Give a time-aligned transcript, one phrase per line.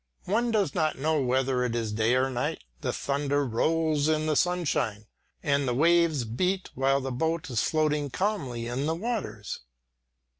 [0.25, 4.35] One does not know whether it is day or night, the thunder rolls in the
[4.35, 5.05] sunshine,
[5.43, 9.59] and the weaves beat while the boat is floating calmly on the waters.